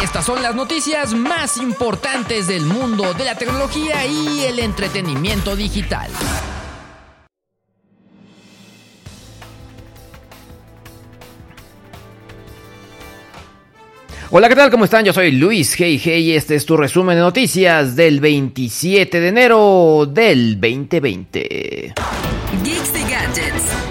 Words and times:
Estas 0.00 0.24
son 0.24 0.42
las 0.42 0.54
noticias 0.54 1.12
más 1.12 1.58
importantes 1.58 2.46
del 2.46 2.64
mundo 2.64 3.12
de 3.12 3.24
la 3.24 3.34
tecnología 3.34 4.06
y 4.06 4.40
el 4.40 4.58
entretenimiento 4.58 5.54
digital. 5.54 6.10
Hola, 14.30 14.48
¿qué 14.48 14.56
tal? 14.56 14.70
¿Cómo 14.70 14.86
están? 14.86 15.04
Yo 15.04 15.12
soy 15.12 15.32
Luis 15.32 15.74
Hey 15.76 16.00
Hey 16.02 16.30
y 16.30 16.36
este 16.36 16.54
es 16.54 16.64
tu 16.64 16.78
resumen 16.78 17.16
de 17.16 17.20
noticias 17.20 17.94
del 17.94 18.20
27 18.20 19.20
de 19.20 19.28
enero 19.28 20.06
del 20.10 20.58
2020. 20.58 21.92
Geeks 22.64 22.92
y 22.96 23.10
Gadgets. 23.10 23.81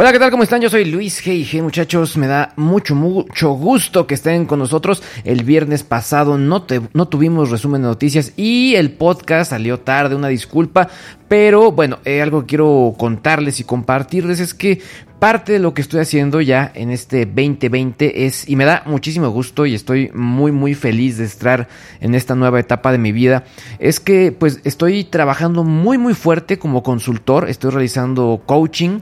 Hola, 0.00 0.12
¿qué 0.12 0.20
tal? 0.20 0.30
¿Cómo 0.30 0.44
están? 0.44 0.60
Yo 0.60 0.70
soy 0.70 0.84
Luis 0.84 1.20
G. 1.26 1.60
muchachos. 1.60 2.16
Me 2.16 2.28
da 2.28 2.52
mucho, 2.54 2.94
mucho 2.94 3.50
gusto 3.54 4.06
que 4.06 4.14
estén 4.14 4.46
con 4.46 4.60
nosotros. 4.60 5.02
El 5.24 5.42
viernes 5.42 5.82
pasado 5.82 6.38
no, 6.38 6.64
no 6.92 7.08
tuvimos 7.08 7.50
resumen 7.50 7.82
de 7.82 7.88
noticias 7.88 8.32
y 8.36 8.76
el 8.76 8.92
podcast 8.92 9.50
salió 9.50 9.80
tarde, 9.80 10.14
una 10.14 10.28
disculpa. 10.28 10.88
Pero 11.26 11.72
bueno, 11.72 11.98
eh, 12.04 12.22
algo 12.22 12.42
que 12.42 12.46
quiero 12.46 12.94
contarles 12.96 13.58
y 13.58 13.64
compartirles 13.64 14.38
es 14.38 14.54
que 14.54 14.80
parte 15.18 15.52
de 15.52 15.58
lo 15.58 15.74
que 15.74 15.82
estoy 15.82 16.00
haciendo 16.00 16.40
ya 16.40 16.70
en 16.74 16.90
este 16.90 17.26
2020 17.26 18.26
es, 18.26 18.48
y 18.48 18.56
me 18.56 18.64
da 18.64 18.82
muchísimo 18.86 19.28
gusto 19.30 19.66
y 19.66 19.74
estoy 19.74 20.10
muy 20.14 20.52
muy 20.52 20.74
feliz 20.74 21.18
de 21.18 21.24
estar 21.24 21.68
en 22.00 22.14
esta 22.14 22.34
nueva 22.34 22.60
etapa 22.60 22.92
de 22.92 22.98
mi 22.98 23.12
vida, 23.12 23.44
es 23.78 24.00
que 24.00 24.32
pues 24.32 24.60
estoy 24.64 25.04
trabajando 25.04 25.64
muy 25.64 25.98
muy 25.98 26.14
fuerte 26.14 26.58
como 26.58 26.82
consultor, 26.82 27.48
estoy 27.48 27.72
realizando 27.72 28.42
coaching, 28.46 29.00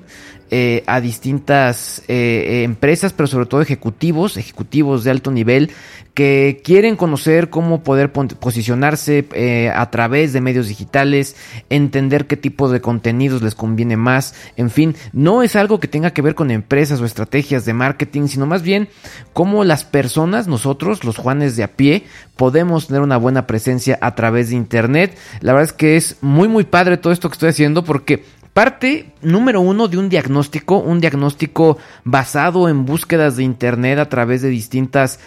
eh, 0.51 0.85
a 0.87 1.01
distintas 1.01 2.03
eh, 2.09 2.63
empresas, 2.65 3.13
pero 3.13 3.27
sobre 3.27 3.47
todo 3.47 3.63
ejecutivos, 3.63 4.37
ejecutivos 4.37 5.05
de 5.05 5.11
alto 5.11 5.31
nivel, 5.31 5.71
que 6.17 6.63
quieren 6.65 6.97
conocer 6.97 7.51
cómo 7.51 7.83
poder 7.83 8.11
posicionarse 8.11 9.29
eh, 9.35 9.71
a 9.75 9.91
través 9.91 10.33
de 10.33 10.41
medios 10.41 10.67
digitales, 10.67 11.37
entender 11.69 12.27
qué 12.27 12.39
tipo 12.39 12.71
de 12.71 12.81
contenidos 12.81 13.43
les 13.43 13.55
conviene 13.55 13.99
más, 13.99 14.35
en 14.57 14.71
fin, 14.71 14.97
no 15.13 15.43
es 15.43 15.57
algo 15.57 15.79
que 15.79 15.89
tenga 15.89 16.13
que 16.13 16.23
ver 16.23 16.35
con 16.35 16.51
empresas 16.51 17.03
o 17.03 17.05
estrategias 17.05 17.67
de 17.67 17.75
marketing, 17.75 18.29
sino 18.29 18.47
más 18.47 18.63
bien 18.63 18.89
cómo 19.35 19.63
las 19.63 19.85
personas, 19.85 20.49
nosotros, 20.49 21.05
los 21.05 21.19
Juanes 21.19 21.55
de 21.55 21.65
a 21.65 21.73
pie, 21.73 22.05
podemos 22.37 22.87
tener 22.87 23.03
una 23.03 23.19
buena 23.19 23.47
presencia 23.47 23.99
a 24.01 24.15
través 24.15 24.49
de 24.49 24.57
Internet. 24.57 25.19
La 25.41 25.53
verdad 25.53 25.69
es 25.69 25.73
que 25.75 25.97
es 25.97 26.17
muy, 26.23 26.49
muy 26.49 26.65
padre 26.65 26.97
todo 26.97 27.13
esto 27.13 27.29
que 27.29 27.35
estoy 27.35 27.51
haciendo 27.51 27.85
porque 27.85 28.25
Parte 28.57 29.13
número 29.21 29.61
uno 29.61 29.87
de 29.87 29.99
un 29.99 30.09
diagnóstico, 30.09 30.79
un 30.79 30.99
diagnóstico 30.99 31.77
basado 32.05 32.71
en 32.71 32.87
búsquedas 32.87 33.37
de 33.37 33.43
Internet 33.43 33.99
a 33.99 34.09
través 34.09 34.41
de 34.41 34.49
distintas 34.49 35.21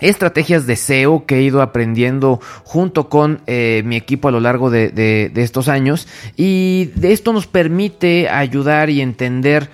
estrategias 0.00 0.66
de 0.66 0.74
SEO 0.74 1.26
que 1.26 1.36
he 1.36 1.42
ido 1.42 1.62
aprendiendo 1.62 2.40
junto 2.64 3.08
con 3.08 3.40
eh, 3.46 3.82
mi 3.84 3.94
equipo 3.94 4.26
a 4.26 4.32
lo 4.32 4.40
largo 4.40 4.68
de, 4.68 4.88
de, 4.88 5.30
estos 5.36 5.68
años. 5.68 6.08
Y 6.36 6.86
de 6.96 7.12
esto 7.12 7.32
nos 7.32 7.46
permite 7.46 8.28
ayudar 8.28 8.90
y 8.90 9.00
entender 9.00 9.70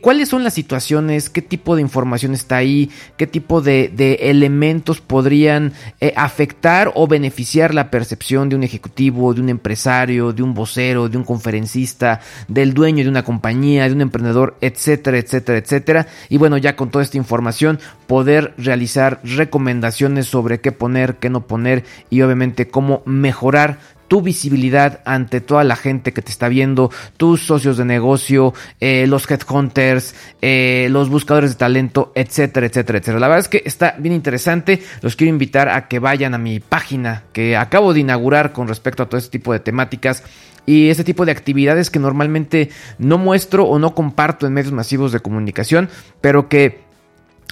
¿Cuáles 0.00 0.30
son 0.30 0.44
las 0.44 0.54
situaciones? 0.54 1.28
¿Qué 1.28 1.42
tipo 1.42 1.76
de 1.76 1.82
información 1.82 2.32
está 2.32 2.56
ahí? 2.56 2.90
¿Qué 3.18 3.26
tipo 3.26 3.60
de, 3.60 3.92
elementos 4.22 5.02
podrían 5.02 5.74
eh, 6.00 6.14
afectar 6.16 6.90
o 6.94 7.06
beneficiar 7.06 7.74
la 7.74 7.90
percepción 7.90 8.48
de 8.48 8.56
un 8.56 8.62
ejecutivo, 8.62 9.34
de 9.34 9.42
un 9.42 9.50
empresario, 9.50 10.32
de 10.32 10.42
un 10.42 10.54
vocero, 10.54 11.10
de 11.10 11.18
un 11.18 11.24
conferencista, 11.24 12.20
del 12.48 12.72
dueño 12.72 13.04
de 13.04 13.10
una 13.10 13.24
compañía, 13.24 13.86
de 13.86 13.92
un 13.92 14.00
emprendedor, 14.00 14.56
etcétera, 14.62 15.18
etcétera, 15.18 15.58
etcétera? 15.58 16.06
Y 16.30 16.38
bueno, 16.38 16.56
ya 16.56 16.74
con 16.74 16.90
toda 16.90 17.04
esta 17.04 17.18
información, 17.18 17.78
poder 18.06 18.54
realizar 18.56 19.20
recomendaciones 19.22 20.24
sobre 20.24 20.62
qué 20.62 20.72
poner, 20.72 21.16
qué 21.16 21.28
no 21.28 21.46
poner 21.46 21.84
y 22.08 22.22
obviamente 22.22 22.68
cómo 22.68 23.02
mejorar 23.04 23.78
tu 24.08 24.22
visibilidad 24.22 25.00
ante 25.04 25.40
toda 25.40 25.64
la 25.64 25.76
gente 25.76 26.12
que 26.12 26.22
te 26.22 26.30
está 26.30 26.48
viendo, 26.48 26.90
tus 27.16 27.42
socios 27.42 27.76
de 27.76 27.84
negocio, 27.84 28.54
eh, 28.80 29.06
los 29.06 29.30
headhunters, 29.30 30.14
eh, 30.42 30.88
los 30.90 31.08
buscadores 31.08 31.50
de 31.50 31.56
talento, 31.56 32.12
etcétera, 32.14 32.66
etcétera, 32.66 32.98
etcétera. 32.98 33.20
La 33.20 33.28
verdad 33.28 33.40
es 33.40 33.48
que 33.48 33.62
está 33.64 33.94
bien 33.98 34.14
interesante. 34.14 34.82
Los 35.02 35.16
quiero 35.16 35.30
invitar 35.30 35.68
a 35.68 35.88
que 35.88 35.98
vayan 35.98 36.34
a 36.34 36.38
mi 36.38 36.60
página 36.60 37.24
que 37.32 37.56
acabo 37.56 37.94
de 37.94 38.00
inaugurar 38.00 38.52
con 38.52 38.66
respecto 38.68 39.02
a 39.02 39.08
todo 39.08 39.18
este 39.18 39.30
tipo 39.38 39.52
de 39.52 39.60
temáticas 39.60 40.24
y 40.66 40.90
ese 40.90 41.02
tipo 41.02 41.24
de 41.24 41.32
actividades 41.32 41.90
que 41.90 41.98
normalmente 41.98 42.68
no 42.98 43.16
muestro 43.16 43.64
o 43.64 43.78
no 43.78 43.94
comparto 43.94 44.46
en 44.46 44.52
medios 44.52 44.72
masivos 44.72 45.12
de 45.12 45.20
comunicación, 45.20 45.88
pero 46.20 46.50
que 46.50 46.87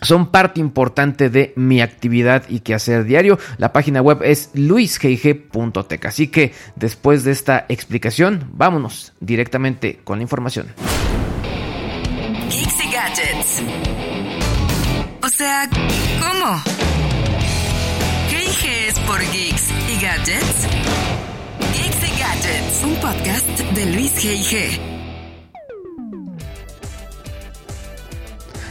son 0.03 0.31
parte 0.31 0.61
importante 0.61 1.31
de 1.31 1.53
mi 1.57 1.81
actividad 1.81 2.45
y 2.49 2.61
quehacer 2.61 3.05
diario. 3.05 3.39
La 3.59 3.73
página 3.73 4.03
web 4.03 4.23
es 4.23 4.51
luisgg.tech. 4.55 6.05
Así 6.05 6.29
que 6.29 6.53
después 6.75 7.25
de 7.25 7.33
esta 7.33 7.67
explicación, 7.69 8.51
vámonos 8.53 9.13
directamente 9.21 10.01
con 10.05 10.19
la 10.19 10.23
información. 10.23 10.69
Geeks 12.51 12.85
y 12.85 12.93
gadgets. 12.93 13.63
O 15.23 15.29
sea, 15.29 15.69
¿cómo? 16.21 16.63
GIG 18.29 18.71
es 18.89 18.99
por 19.01 19.19
Geeks 19.21 19.71
y 19.91 20.01
Gadgets. 20.01 20.69
Geeks 21.75 22.03
y 22.03 22.21
Gadgets, 22.21 22.85
un 22.85 22.95
podcast 22.97 23.61
de 23.75 23.87
Luis 23.87 24.15
G.I.G. 24.23 24.96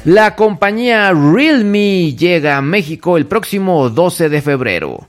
La 0.06 0.36
compañía 0.36 1.12
Realme 1.14 2.14
llega 2.14 2.58
a 2.58 2.62
México 2.62 3.18
el 3.18 3.26
próximo 3.26 3.90
12 3.90 4.30
de 4.30 4.42
febrero. 4.44 5.08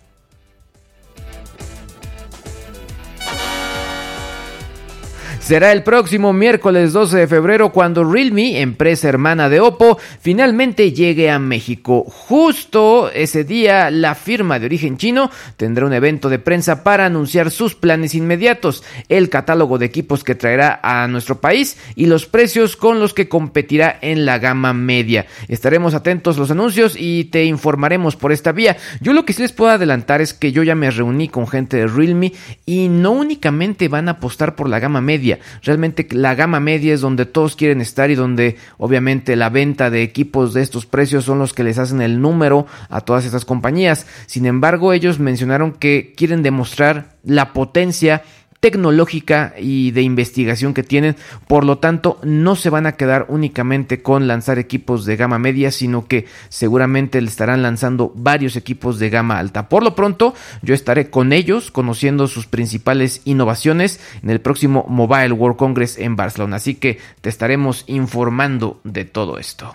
Será 5.46 5.70
el 5.70 5.84
próximo 5.84 6.32
miércoles 6.32 6.92
12 6.92 7.18
de 7.18 7.26
febrero 7.28 7.70
cuando 7.70 8.02
Realme, 8.02 8.60
empresa 8.60 9.08
hermana 9.08 9.48
de 9.48 9.60
Oppo, 9.60 9.96
finalmente 10.20 10.90
llegue 10.90 11.30
a 11.30 11.38
México. 11.38 12.02
Justo 12.02 13.12
ese 13.12 13.44
día, 13.44 13.92
la 13.92 14.16
firma 14.16 14.58
de 14.58 14.66
origen 14.66 14.96
chino 14.96 15.30
tendrá 15.56 15.86
un 15.86 15.92
evento 15.92 16.28
de 16.28 16.40
prensa 16.40 16.82
para 16.82 17.06
anunciar 17.06 17.52
sus 17.52 17.76
planes 17.76 18.16
inmediatos, 18.16 18.82
el 19.08 19.30
catálogo 19.30 19.78
de 19.78 19.86
equipos 19.86 20.24
que 20.24 20.34
traerá 20.34 20.80
a 20.82 21.06
nuestro 21.06 21.40
país 21.40 21.76
y 21.94 22.06
los 22.06 22.26
precios 22.26 22.74
con 22.74 22.98
los 22.98 23.14
que 23.14 23.28
competirá 23.28 23.96
en 24.02 24.26
la 24.26 24.40
gama 24.40 24.72
media. 24.72 25.26
Estaremos 25.46 25.94
atentos 25.94 26.38
a 26.38 26.40
los 26.40 26.50
anuncios 26.50 26.96
y 26.98 27.26
te 27.26 27.44
informaremos 27.44 28.16
por 28.16 28.32
esta 28.32 28.50
vía. 28.50 28.78
Yo 29.00 29.12
lo 29.12 29.24
que 29.24 29.32
sí 29.32 29.42
les 29.42 29.52
puedo 29.52 29.70
adelantar 29.70 30.20
es 30.20 30.34
que 30.34 30.50
yo 30.50 30.64
ya 30.64 30.74
me 30.74 30.90
reuní 30.90 31.28
con 31.28 31.46
gente 31.46 31.76
de 31.76 31.86
Realme 31.86 32.32
y 32.64 32.88
no 32.88 33.12
únicamente 33.12 33.86
van 33.86 34.08
a 34.08 34.16
apostar 34.16 34.56
por 34.56 34.68
la 34.68 34.80
gama 34.80 35.00
media, 35.00 35.35
Realmente 35.62 36.06
la 36.10 36.34
gama 36.34 36.60
media 36.60 36.94
es 36.94 37.00
donde 37.00 37.26
todos 37.26 37.56
quieren 37.56 37.80
estar 37.80 38.10
y 38.10 38.14
donde 38.14 38.56
obviamente 38.78 39.36
la 39.36 39.50
venta 39.50 39.90
de 39.90 40.02
equipos 40.02 40.54
de 40.54 40.62
estos 40.62 40.86
precios 40.86 41.24
son 41.24 41.38
los 41.38 41.52
que 41.52 41.64
les 41.64 41.78
hacen 41.78 42.00
el 42.00 42.20
número 42.20 42.66
a 42.88 43.00
todas 43.00 43.24
estas 43.24 43.44
compañías. 43.44 44.06
Sin 44.26 44.46
embargo, 44.46 44.92
ellos 44.92 45.18
mencionaron 45.18 45.72
que 45.72 46.14
quieren 46.16 46.42
demostrar 46.42 47.16
la 47.24 47.52
potencia 47.52 48.22
tecnológica 48.60 49.54
y 49.58 49.90
de 49.90 50.02
investigación 50.02 50.74
que 50.74 50.82
tienen. 50.82 51.16
Por 51.46 51.64
lo 51.64 51.78
tanto, 51.78 52.18
no 52.22 52.56
se 52.56 52.70
van 52.70 52.86
a 52.86 52.92
quedar 52.92 53.26
únicamente 53.28 54.02
con 54.02 54.26
lanzar 54.26 54.58
equipos 54.58 55.04
de 55.04 55.16
gama 55.16 55.38
media, 55.38 55.70
sino 55.70 56.06
que 56.06 56.26
seguramente 56.48 57.18
estarán 57.18 57.62
lanzando 57.62 58.12
varios 58.14 58.56
equipos 58.56 58.98
de 58.98 59.10
gama 59.10 59.38
alta. 59.38 59.68
Por 59.68 59.82
lo 59.82 59.94
pronto, 59.94 60.34
yo 60.62 60.74
estaré 60.74 61.10
con 61.10 61.32
ellos 61.32 61.70
conociendo 61.70 62.28
sus 62.28 62.46
principales 62.46 63.20
innovaciones 63.24 64.00
en 64.22 64.30
el 64.30 64.40
próximo 64.40 64.86
Mobile 64.88 65.32
World 65.32 65.56
Congress 65.56 65.98
en 65.98 66.16
Barcelona. 66.16 66.56
Así 66.56 66.74
que 66.74 66.98
te 67.20 67.28
estaremos 67.28 67.84
informando 67.86 68.80
de 68.84 69.04
todo 69.04 69.38
esto. 69.38 69.74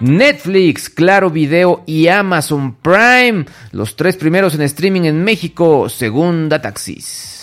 Netflix, 0.00 0.88
Claro 0.88 1.30
Video 1.30 1.82
y 1.86 2.08
Amazon 2.08 2.76
Prime, 2.76 3.46
los 3.72 3.96
tres 3.96 4.16
primeros 4.16 4.54
en 4.54 4.62
streaming 4.62 5.02
en 5.02 5.24
México, 5.24 5.88
según 5.88 6.48
Dataxis. 6.48 7.37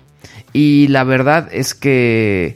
y 0.54 0.88
la 0.88 1.04
verdad 1.04 1.50
es 1.52 1.74
que, 1.74 2.56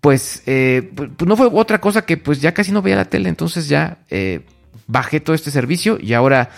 pues, 0.00 0.42
eh, 0.46 0.90
pues, 0.94 1.10
no 1.26 1.36
fue 1.36 1.48
otra 1.52 1.80
cosa 1.80 2.02
que 2.02 2.18
pues 2.18 2.40
ya 2.40 2.52
casi 2.52 2.70
no 2.70 2.82
veía 2.82 2.96
la 2.96 3.06
tele, 3.06 3.30
entonces 3.30 3.68
ya 3.68 3.98
eh, 4.10 4.42
bajé 4.86 5.20
todo 5.20 5.34
este 5.34 5.50
servicio 5.50 5.98
y 6.00 6.12
ahora 6.12 6.50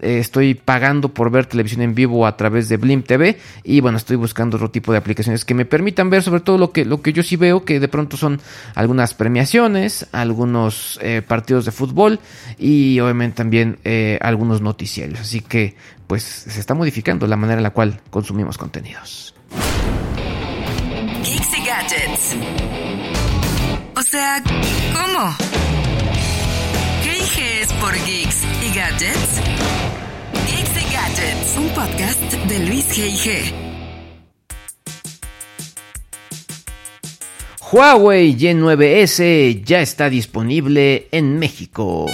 eh, 0.00 0.18
estoy 0.18 0.54
pagando 0.54 1.12
por 1.12 1.30
ver 1.30 1.46
televisión 1.46 1.82
en 1.82 1.94
vivo 1.96 2.26
a 2.26 2.36
través 2.36 2.68
de 2.68 2.76
Blim 2.76 3.02
TV 3.02 3.38
y 3.64 3.80
bueno, 3.80 3.98
estoy 3.98 4.16
buscando 4.16 4.56
otro 4.56 4.70
tipo 4.70 4.92
de 4.92 4.98
aplicaciones 4.98 5.44
que 5.44 5.54
me 5.54 5.64
permitan 5.64 6.10
ver 6.10 6.22
sobre 6.22 6.40
todo 6.40 6.58
lo 6.58 6.70
que, 6.70 6.84
lo 6.84 7.02
que 7.02 7.12
yo 7.12 7.24
sí 7.24 7.34
veo, 7.34 7.64
que 7.64 7.80
de 7.80 7.88
pronto 7.88 8.16
son 8.16 8.40
algunas 8.76 9.14
premiaciones, 9.14 10.06
algunos 10.12 11.00
partidos 11.26 11.64
de 11.64 11.72
fútbol 11.72 12.20
y 12.56 13.00
obviamente 13.00 13.36
también 13.36 13.78
algunos 14.20 14.60
noticiarios. 14.60 15.20
Así 15.20 15.40
que 15.40 15.76
pues 16.06 16.22
se 16.22 16.60
está 16.60 16.74
modificando 16.74 17.26
la 17.26 17.36
manera 17.36 17.58
en 17.58 17.64
la 17.64 17.70
cual 17.70 18.00
consumimos 18.10 18.58
contenidos. 18.58 19.34
O 23.96 24.02
sea, 24.02 24.40
¿cómo? 24.94 25.36
¿Qué 27.02 27.62
es 27.62 27.72
por 27.74 27.92
Geeks 28.06 28.44
y 28.62 28.76
Gadgets? 28.76 29.40
Geeks 30.46 30.70
y 30.70 30.94
Gadgets, 30.94 31.56
un 31.56 31.68
podcast 31.70 32.20
de 32.32 32.58
Luis 32.60 32.96
G.I.G. 32.96 33.52
Huawei 37.72 38.36
Y9S 38.36 39.64
ya 39.64 39.80
está 39.80 40.08
disponible 40.08 41.08
en 41.10 41.40
México. 41.40 42.06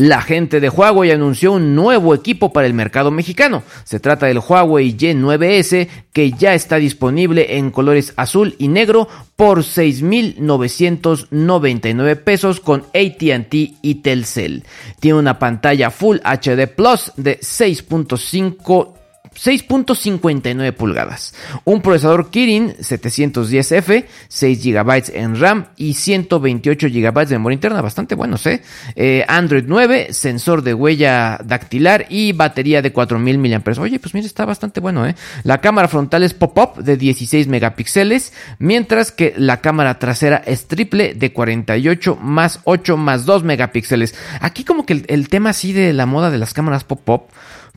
La 0.00 0.20
gente 0.22 0.60
de 0.60 0.70
Huawei 0.70 1.10
anunció 1.10 1.52
un 1.52 1.74
nuevo 1.74 2.14
equipo 2.14 2.54
para 2.54 2.66
el 2.66 2.72
mercado 2.72 3.10
mexicano. 3.10 3.62
Se 3.84 4.00
trata 4.00 4.24
del 4.24 4.38
Huawei 4.38 4.96
Y9S 4.96 5.88
que 6.14 6.32
ya 6.32 6.54
está 6.54 6.76
disponible 6.76 7.58
en 7.58 7.70
colores 7.70 8.14
azul 8.16 8.54
y 8.56 8.68
negro 8.68 9.08
por 9.36 9.58
6.999 9.58 12.16
pesos 12.16 12.60
con 12.60 12.86
ATT 12.94 13.54
y 13.82 13.96
Telcel. 13.96 14.64
Tiene 15.00 15.18
una 15.18 15.38
pantalla 15.38 15.90
Full 15.90 16.16
HD 16.24 16.66
Plus 16.66 17.12
de 17.18 17.38
6.5 17.38 18.99
6.59 19.34 20.72
pulgadas, 20.72 21.34
un 21.64 21.82
procesador 21.82 22.30
Kirin 22.30 22.74
710F, 22.74 24.04
6 24.28 24.64
GB 24.64 25.02
en 25.14 25.40
RAM 25.40 25.66
y 25.76 25.94
128 25.94 26.88
GB 26.88 27.26
de 27.26 27.34
memoria 27.36 27.54
interna, 27.54 27.80
bastante 27.80 28.14
buenos, 28.14 28.46
¿eh? 28.46 28.62
¿eh? 28.96 29.24
Android 29.28 29.64
9, 29.66 30.12
sensor 30.12 30.62
de 30.62 30.74
huella 30.74 31.38
dactilar 31.44 32.06
y 32.08 32.32
batería 32.32 32.82
de 32.82 32.92
4000 32.92 33.38
mAh. 33.38 33.80
Oye, 33.80 33.98
pues 33.98 34.14
mira, 34.14 34.26
está 34.26 34.44
bastante 34.44 34.80
bueno, 34.80 35.06
¿eh? 35.06 35.14
La 35.44 35.60
cámara 35.60 35.88
frontal 35.88 36.22
es 36.22 36.34
pop-up 36.34 36.82
de 36.82 36.96
16 36.96 37.48
megapíxeles, 37.48 38.32
mientras 38.58 39.12
que 39.12 39.34
la 39.36 39.60
cámara 39.60 39.98
trasera 39.98 40.42
es 40.44 40.66
triple 40.66 41.14
de 41.14 41.32
48 41.32 42.16
más 42.20 42.60
8 42.64 42.96
más 42.96 43.24
2 43.26 43.44
megapíxeles. 43.44 44.14
Aquí 44.40 44.64
como 44.64 44.84
que 44.84 44.94
el, 44.94 45.04
el 45.08 45.28
tema 45.28 45.50
así 45.50 45.72
de 45.72 45.92
la 45.92 46.06
moda 46.06 46.30
de 46.30 46.38
las 46.38 46.52
cámaras 46.52 46.84
pop-up, 46.84 47.24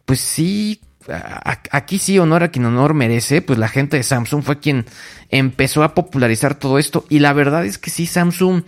pues 0.05 0.19
sí 0.19 0.81
aquí 1.71 1.99
sí 1.99 2.19
honor 2.19 2.43
a 2.43 2.49
quien 2.49 2.65
honor 2.65 2.93
merece, 2.93 3.41
pues 3.41 3.59
la 3.59 3.67
gente 3.67 3.97
de 3.97 4.03
Samsung 4.03 4.43
fue 4.43 4.59
quien 4.59 4.85
empezó 5.29 5.83
a 5.83 5.95
popularizar 5.95 6.55
todo 6.55 6.77
esto 6.79 7.05
y 7.09 7.19
la 7.19 7.33
verdad 7.33 7.65
es 7.65 7.77
que 7.77 7.89
sí, 7.89 8.05
Samsung 8.05 8.63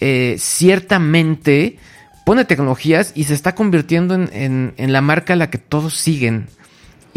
eh, 0.00 0.36
ciertamente 0.38 1.78
pone 2.24 2.44
tecnologías 2.44 3.12
y 3.14 3.24
se 3.24 3.34
está 3.34 3.54
convirtiendo 3.54 4.14
en, 4.14 4.74
la 4.76 5.00
marca 5.00 5.34
a 5.34 5.36
la 5.36 5.50
que 5.50 5.58
todos 5.58 5.94
siguen. 5.94 6.48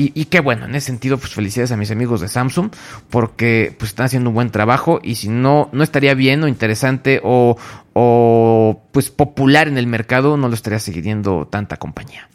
Y, 0.02 0.26
qué 0.26 0.40
bueno, 0.40 0.64
en 0.64 0.76
ese 0.76 0.88
sentido, 0.88 1.18
pues 1.18 1.34
felicidades 1.34 1.74
a 1.74 1.76
mis 1.76 1.92
amigos 1.92 2.22
de 2.22 2.30
Samsung 2.30 2.72
porque 3.10 3.76
pues 3.78 3.90
están 3.92 4.06
haciendo 4.06 4.30
un 4.30 4.34
buen 4.34 4.50
trabajo 4.50 5.02
y 5.04 5.16
si 5.16 5.28
no, 5.28 5.68
no 5.74 5.84
estaría 5.84 6.14
bien 6.14 6.42
o 6.42 6.48
interesante 6.48 7.20
o, 7.22 7.58
o 7.92 8.82
pues 8.94 9.10
popular 9.10 9.68
en 9.68 9.78
el 9.78 9.88
mercado, 9.88 10.38
no 10.38 10.48
lo 10.48 10.54
estaría 10.54 10.80
siguiendo 10.80 11.50
tanta 11.52 11.76
compañía. 11.76 12.30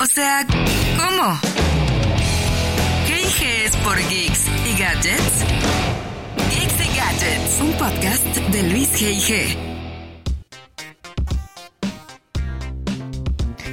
O 0.00 0.06
sea, 0.06 0.44
¿cómo? 0.96 1.38
¿Qué 3.06 3.64
es 3.64 3.76
por 3.76 3.96
Geeks 3.96 4.46
y 4.64 4.78
Gadgets? 4.80 5.44
Geeks 6.50 6.80
y 6.84 6.96
Gadgets, 6.96 7.60
un 7.60 7.72
podcast 7.74 8.26
de 8.26 8.62
Luis 8.64 8.90
G.I.G. 9.00 9.56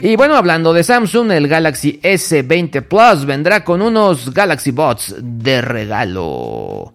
Y 0.04 0.16
bueno, 0.16 0.36
hablando 0.36 0.74
de 0.74 0.84
Samsung, 0.84 1.32
el 1.32 1.48
Galaxy 1.48 2.00
S20 2.04 2.84
Plus 2.84 3.26
vendrá 3.26 3.64
con 3.64 3.82
unos 3.82 4.32
Galaxy 4.32 4.70
Bots 4.70 5.16
de 5.18 5.62
regalo. 5.62 6.94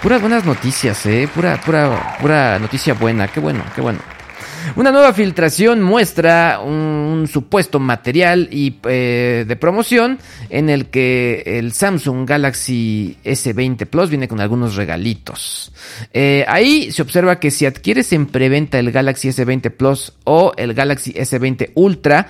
Puras 0.00 0.20
buenas 0.20 0.44
noticias, 0.44 1.06
eh. 1.06 1.28
Pura, 1.34 1.60
pura, 1.60 2.16
pura 2.20 2.58
noticia 2.60 2.94
buena. 2.94 3.26
Qué 3.26 3.40
bueno, 3.40 3.64
qué 3.74 3.80
bueno. 3.80 4.13
Una 4.76 4.90
nueva 4.90 5.12
filtración 5.12 5.82
muestra 5.82 6.60
un, 6.64 7.28
supuesto 7.30 7.78
material 7.80 8.48
y, 8.50 8.76
eh, 8.84 9.44
de 9.46 9.56
promoción 9.56 10.18
en 10.50 10.68
el 10.68 10.86
que 10.86 11.42
el 11.46 11.72
Samsung 11.72 12.28
Galaxy 12.28 13.16
S20 13.24 13.86
Plus 13.86 14.10
viene 14.10 14.28
con 14.28 14.40
algunos 14.40 14.76
regalitos. 14.76 15.72
Eh, 16.12 16.44
ahí 16.48 16.90
se 16.92 17.02
observa 17.02 17.40
que 17.40 17.50
si 17.50 17.66
adquieres 17.66 18.12
en 18.12 18.26
preventa 18.26 18.78
el 18.78 18.92
Galaxy 18.92 19.28
S20 19.28 19.70
Plus 19.70 20.12
o 20.24 20.52
el 20.56 20.74
Galaxy 20.74 21.12
S20 21.12 21.70
Ultra, 21.74 22.28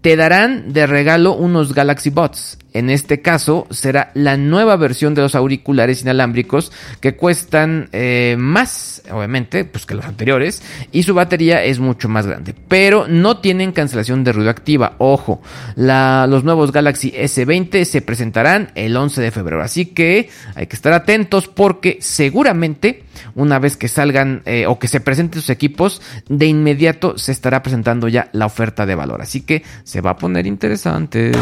te 0.00 0.16
darán 0.16 0.72
de 0.72 0.86
regalo 0.86 1.34
unos 1.34 1.74
Galaxy 1.74 2.10
Bots. 2.10 2.58
En 2.74 2.90
este 2.90 3.22
caso 3.22 3.68
será 3.70 4.10
la 4.14 4.36
nueva 4.36 4.76
versión 4.76 5.14
de 5.14 5.22
los 5.22 5.36
auriculares 5.36 6.02
inalámbricos 6.02 6.72
que 7.00 7.14
cuestan 7.14 7.88
eh, 7.92 8.34
más, 8.36 9.02
obviamente, 9.10 9.64
pues 9.64 9.86
que 9.86 9.94
los 9.94 10.04
anteriores 10.04 10.60
y 10.90 11.04
su 11.04 11.14
batería 11.14 11.62
es 11.62 11.73
es 11.74 11.80
mucho 11.80 12.08
más 12.08 12.26
grande. 12.26 12.54
Pero 12.68 13.06
no 13.08 13.38
tienen 13.38 13.72
cancelación 13.72 14.24
de 14.24 14.32
ruido 14.32 14.50
activa. 14.50 14.94
Ojo, 14.98 15.42
los 15.76 16.44
nuevos 16.44 16.72
Galaxy 16.72 17.12
S20 17.12 17.84
se 17.84 18.00
presentarán 18.02 18.70
el 18.74 18.96
11 18.96 19.20
de 19.20 19.30
febrero. 19.30 19.62
Así 19.62 19.86
que 19.86 20.30
hay 20.54 20.66
que 20.66 20.76
estar 20.76 20.92
atentos 20.92 21.48
porque 21.48 21.98
seguramente 22.00 23.04
una 23.34 23.58
vez 23.58 23.76
que 23.76 23.88
salgan 23.88 24.42
eh, 24.44 24.66
o 24.66 24.78
que 24.78 24.88
se 24.88 25.00
presenten 25.00 25.40
sus 25.40 25.50
equipos, 25.50 26.00
de 26.28 26.46
inmediato 26.46 27.18
se 27.18 27.32
estará 27.32 27.62
presentando 27.62 28.08
ya 28.08 28.28
la 28.32 28.46
oferta 28.46 28.86
de 28.86 28.94
valor. 28.94 29.22
Así 29.22 29.42
que 29.42 29.62
se 29.84 30.00
va 30.00 30.10
a 30.10 30.16
poner 30.16 30.46
interesante. 30.46 31.32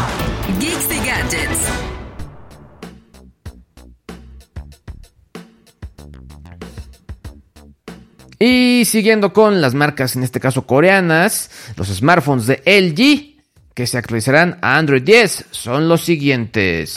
Siguiendo 8.85 9.33
con 9.33 9.61
las 9.61 9.73
marcas, 9.73 10.15
en 10.15 10.23
este 10.23 10.39
caso 10.39 10.65
coreanas, 10.65 11.49
los 11.75 11.87
smartphones 11.87 12.47
de 12.47 12.61
LG 12.65 13.33
que 13.73 13.87
se 13.87 13.97
actualizarán 13.97 14.59
a 14.61 14.77
Android 14.77 15.03
10 15.03 15.45
son 15.51 15.87
los 15.87 16.01
siguientes. 16.01 16.95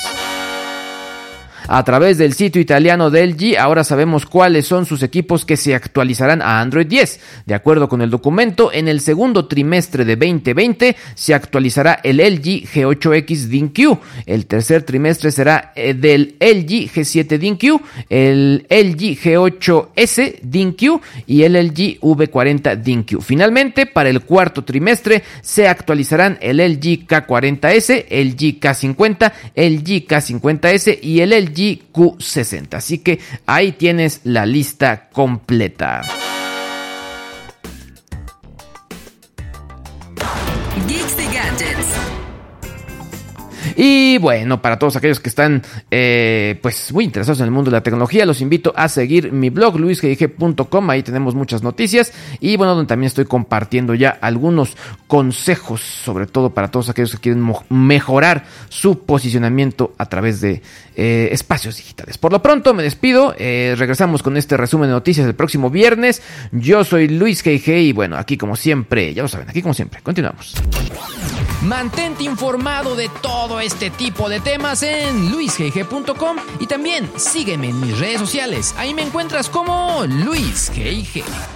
A 1.69 1.83
través 1.83 2.17
del 2.17 2.33
sitio 2.33 2.63
italiano 2.63 3.11
de 3.11 3.27
LG 3.27 3.59
ahora 3.59 3.83
sabemos 3.83 4.25
cuáles 4.25 4.67
son 4.67 4.87
sus 4.87 5.03
equipos 5.03 5.45
que 5.45 5.57
se 5.57 5.75
actualizarán 5.75 6.41
a 6.41 6.61
Android 6.61 6.87
10. 6.87 7.21
De 7.45 7.55
acuerdo 7.55 7.89
con 7.89 8.03
el 8.03 8.11
documento, 8.11 8.73
en 8.73 8.87
el 8.87 9.01
segundo 9.01 9.47
trimestre 9.47 10.05
de 10.05 10.15
2020 10.15 10.95
se 11.17 11.35
actualizará 11.35 11.99
el 12.05 12.19
LG 12.19 12.71
G8X 12.73 13.49
DinQ. 13.49 13.99
El 14.27 14.47
tercer 14.47 14.85
trimestre 14.85 15.33
será 15.33 15.73
eh, 15.75 15.95
del 15.95 16.37
LG 16.39 16.89
G7 16.95 17.37
DinQ, 17.37 17.83
el 18.11 18.65
LG 18.71 19.19
G8S 19.21 20.39
DinQ 20.43 21.03
y 21.27 21.43
el 21.43 21.55
LG 21.55 21.99
V40 22.01 22.77
DinQ. 22.77 23.21
Finalmente, 23.21 23.87
para 23.87 24.09
el 24.09 24.21
cuarto 24.21 24.63
trimestre 24.63 25.25
se 25.41 25.67
actualizarán 25.67 26.39
el 26.41 26.59
LG 26.59 27.09
K40S, 27.09 28.07
el 28.09 28.29
LG 28.29 28.61
K50, 28.61 29.33
el 29.57 29.79
LG 29.79 30.07
K50S 30.07 31.01
y 31.03 31.21
el 31.21 31.31
LG 31.31 31.56
GQ60. 31.57 32.75
Así 32.75 32.99
que 32.99 33.19
ahí 33.47 33.73
tienes 33.73 34.21
la 34.25 34.45
lista 34.45 35.09
completa. 35.09 36.03
Y 43.77 44.17
bueno, 44.19 44.63
para 44.63 44.79
todos 44.79 44.97
aquellos 44.97 45.21
que 45.21 45.29
están 45.29 45.63
eh, 45.91 46.59
pues 46.63 46.93
muy 46.93 47.05
interesados 47.05 47.41
en 47.41 47.45
el 47.45 47.51
mundo 47.51 47.71
de 47.71 47.77
la 47.77 47.83
tecnología, 47.83 48.25
los 48.25 48.41
invito 48.41 48.73
a 48.75 48.89
seguir 48.89 49.33
mi 49.33 49.51
blog 49.51 49.79
luisgig.com, 49.79 50.91
ahí 50.91 51.03
tenemos 51.03 51.35
muchas 51.35 51.63
noticias 51.63 52.13
y 52.41 52.57
bueno, 52.57 52.75
donde 52.75 52.89
también 52.89 53.09
estoy 53.09 53.27
compartiendo 53.27 53.95
ya 53.95 54.11
algunos 54.11 54.77
consejos, 55.07 55.83
sobre 55.83 56.27
todo 56.27 56.51
para 56.51 56.71
todos 56.71 56.89
aquellos 56.89 57.13
que 57.13 57.19
quieren 57.19 57.53
mejorar 57.69 58.45
su 58.71 59.01
posicionamiento 59.01 59.95
a 59.99 60.07
través 60.07 60.41
de 60.41 60.63
eh, 60.97 61.29
espacios 61.31 61.77
digitales. 61.77 62.17
Por 62.17 62.33
lo 62.33 62.41
pronto 62.41 62.73
me 62.73 62.83
despido, 62.83 63.35
eh, 63.39 63.75
regresamos 63.77 64.23
con 64.23 64.39
este 64.39 64.57
resumen 64.57 64.89
de 64.89 64.95
noticias 64.95 65.27
el 65.27 65.35
próximo 65.35 65.69
viernes. 65.69 66.23
Yo 66.53 66.85
soy 66.85 67.09
Luis 67.09 67.45
G.G. 67.45 67.83
y 67.83 67.93
bueno, 67.93 68.17
aquí 68.17 68.39
como 68.39 68.57
siempre, 68.57 69.13
ya 69.13 69.23
lo 69.23 69.29
saben, 69.29 69.51
aquí 69.51 69.61
como 69.61 69.75
siempre, 69.75 70.01
continuamos. 70.03 70.55
Mantente 71.63 72.23
informado 72.23 72.95
de 72.95 73.11
todo 73.21 73.61
este 73.67 73.91
tipo 73.91 74.29
de 74.29 74.41
temas 74.41 74.83
en 74.83 75.31
luisgg.com 75.31 76.37
y 76.61 76.67
también 76.67 77.11
sígueme 77.17 77.71
en 77.71 77.81
mis 77.81 77.99
redes 77.99 78.21
sociales. 78.21 78.75
Ahí 78.79 78.95
me 78.95 79.03
encuentras 79.03 79.51
como 79.51 80.05
LuisGG. 80.07 81.56